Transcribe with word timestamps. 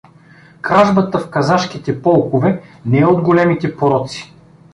Кражбата 0.61 1.19
в 1.19 1.29
казашките 1.29 2.01
полкове 2.01 2.61
не 2.85 2.99
е 2.99 3.05
от 3.05 3.21
големите 3.21 3.77
пороци. 3.77 4.33